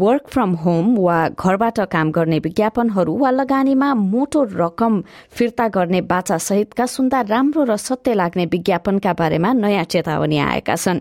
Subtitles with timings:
[0.00, 5.00] Work from home वा घरबाट काम गर्ने विज्ञापनहरू वा लगानीमा मोटो रकम
[5.32, 11.00] फिर्ता गर्ने बाचा सहितका सुन्दा राम्रो र सत्य लाग्ने विज्ञापनका बारेमा नयाँ चेतावनी आएका छन्।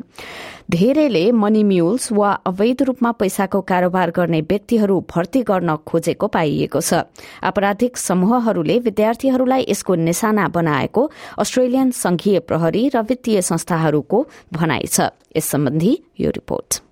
[0.72, 7.04] धेरैले मनी म्युल्स वा अवैध रूपमा पैसाको कारोबार गर्ने व्यक्तिहरू भर्ती गर्न खोजेको पाइएको छ।
[7.44, 15.52] आपराधिक समूहहरूले विद्यार्थीहरूलाई यसको निशाना बनाएको अस्ट्रेलियन संघीय प्रहरी र वित्तीय संस्थाहरूको भनाइ छ। यस
[15.52, 16.85] सम्बन्धी यो रिपोर्ट।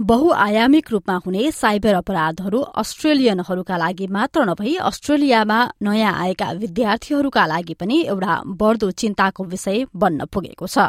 [0.00, 7.96] बहुआयामिक रूपमा हुने साइबर अपराधहरू अस्ट्रेलियनहरूका लागि मात्र नभई अस्ट्रेलियामा नयाँ आएका विद्यार्थीहरूका लागि पनि
[8.06, 10.86] एउटा बढ़दो चिन्ताको विषय बन्न पुगेको छ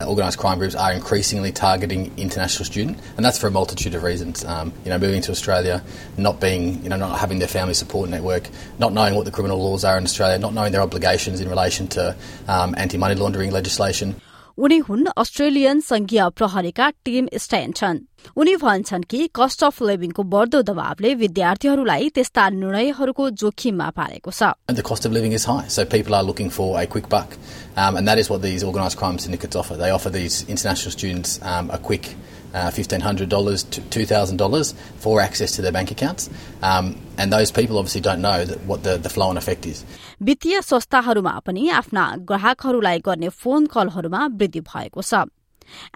[0.00, 4.44] Organised crime groups are increasingly targeting international students, and that's for a multitude of reasons.
[4.44, 5.82] Um, you know, moving to Australia,
[6.18, 9.58] not being, you know, not having their family support network, not knowing what the criminal
[9.58, 12.14] laws are in Australia, not knowing their obligations in relation to
[12.46, 14.14] um, anti-money laundering legislation.
[14.58, 18.00] उनी हुन् Australian संघीय प्रहरीका team स्ट्यान्टन
[18.40, 24.86] उनी भन्छन् कि cost of लिभिङको बढ्दो दबावले विद्यार्थीहरूलाई त्यस्ता निर्णयहरूको जोखिममा पारेको छ The
[24.90, 27.36] cost of living is high, so people are looking for a quick buck,
[27.76, 29.76] um, and that is what these organised crime syndicates offer.
[29.76, 32.14] They offer these international students um, a quick
[32.54, 36.30] uh, $1,500 to $2,000 for access to their bank accounts.
[36.62, 39.83] Um, and those people obviously don't know that what the, the flow and effect is.
[40.21, 45.23] वित्तीय संस्थाहरूमा पनि आफ्ना ग्राहकहरूलाई गर्ने phone कलहरूमा वृद्धि भएको छ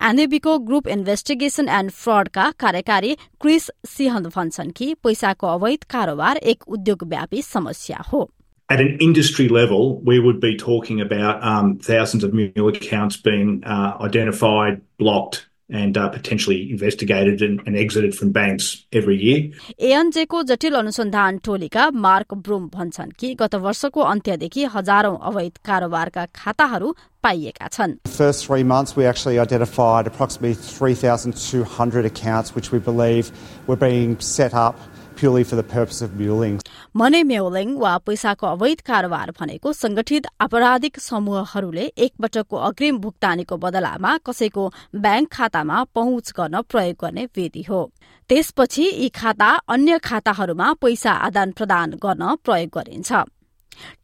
[0.09, 7.41] एनएबीको ग्रुप इन्भेस्टिगेशन एण्ड फ्रडका कार्यकारी क्रिस सिहन भन्छन् कि पैसाको अवैध कारोबार एक उद्योगव्यापी
[7.41, 8.29] समस्या हो
[8.69, 13.63] At an industry level, we would be talking about um, thousands of mule accounts being
[13.63, 19.51] uh, identified, blocked, and uh, potentially investigated and, and, exited from banks every year.
[19.79, 26.95] एएनजेको जटिल अनुसन्धान टोलीका मार्क ब्रुम भन्छन् कि गत वर्षको अन्त्यदेखि हजारौं अवैध कारोबारका खाताहरू
[27.23, 27.97] पाइएका छन्.
[28.07, 33.31] First three months we actually identified approximately 3,200 accounts which we believe
[33.67, 34.77] were being set up
[35.15, 36.58] purely for the purpose of muling.
[36.96, 44.68] Money muling वा पैसाको अवैध कारोबार भनेको संगठित आपराधिक समूहहरूले एकपटकको अग्रिम भुक्तानीको बदलामा कसैको
[44.96, 47.90] ब्याङ्क खातामा पहुँच गर्न प्रयोग गर्ने विधि हो।
[48.30, 53.12] त्यसपछि यी खाता अन्य खाताहरूमा पैसा आदान प्रदान गर्न प्रयोग गरिन्छ।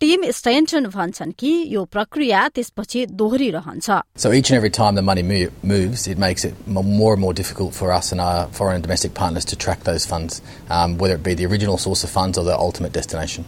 [0.01, 5.23] टिम स्टेन्टन भन्छन् कि यो प्रक्रिया त्यसपछि दोहोरिरहन्छ So each and every time the money
[5.63, 9.15] moves, it makes it more and more difficult for us and our foreign and domestic
[9.15, 12.45] partners to track those funds, um, whether it be the original source of funds or
[12.45, 13.45] the ultimate destination.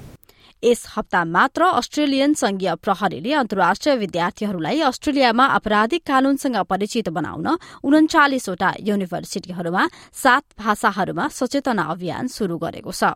[0.64, 7.46] यस हप्ता मात्र Australian संघीय प्रहरीले अन्तर्राष्ट्रिय विद्यार्थीहरूलाई अस्ट्रेलियामा आपराधिक कानूनसँग परिचित बनाउन
[7.84, 9.86] उन्चालिसवटा युनिभर्सिटीहरूमा
[10.22, 13.14] सात भाषाहरूमा सचेतना अभियान शुरू गरेको छ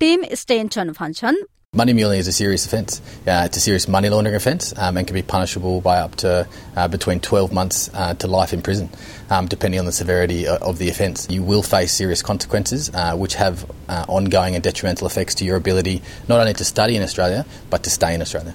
[0.00, 1.42] टिम स्टेन्टन भन्छन्
[1.76, 3.02] Money muling is a serious offence.
[3.26, 6.48] Uh, it's a serious money laundering offence um, and can be punishable by up to
[6.74, 8.88] uh, between 12 months uh, to life in prison,
[9.28, 11.28] um, depending on the severity of the offence.
[11.28, 15.56] You will face serious consequences, uh, which have uh, ongoing and detrimental effects to your
[15.56, 18.54] ability not only to study in Australia, but to stay in Australia.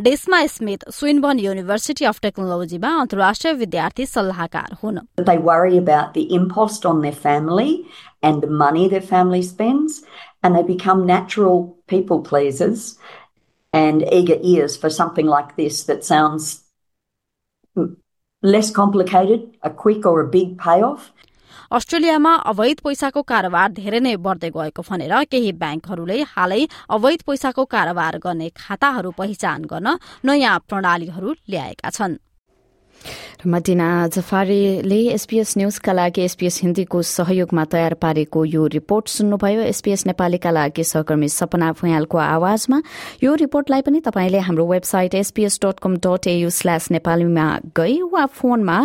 [0.00, 6.84] Desma Smith Swinburne University of टेक्नोलोजीमा अन्तर्राष्ट्रिय विद्यार्थी सल्लाहकार हुन् They worry about the impost
[6.84, 7.86] on their family
[8.22, 10.02] and the money their family spends
[10.42, 12.98] and they become natural people pleasers
[13.73, 16.63] and eager ears for something like this that sounds
[18.43, 21.11] less complicated, a quick or a big payoff.
[21.71, 26.61] अस्ट्रेलियामा अवैध पैसाको कारोबार धेरै नै बढ्दै गएको भनेर केही ब्याङ्कहरूले हालै
[26.97, 29.87] अवैध पैसाको कारोबार गर्ने खाताहरू पहिचान गर्न
[30.27, 32.19] नयाँ प्रणालीहरू ल्याएका छन्
[33.47, 40.51] मदिना जफारीले एसपीएस न्यूजका लागि एसपीएस हिन्दीको सहयोगमा तयार पारेको यो रिपोर्ट सुन्नुभयो एसपीएस नेपालीका
[40.51, 42.81] लागि सहकर्मी सपना भुयालको आवाजमा
[43.23, 48.25] यो रिपोर्टलाई पनि तपाईँले हाम्रो website SBS dot com dot AU slash नेपालीमा गई वा
[48.33, 48.77] फोनमा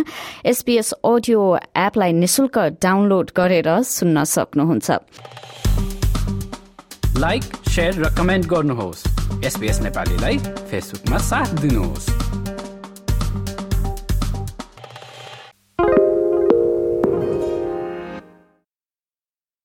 [0.47, 1.43] एसपीएस अडियो
[1.79, 4.91] एपलाई निशुल्क डाउनलोड गरेर सुन्न सक्नुहुन्छ
[7.19, 7.43] लाइक
[7.79, 12.46] र कमेन्ट गर्नुहोस् नेपालीलाई फेसबुकमा साथ दिनुहोस्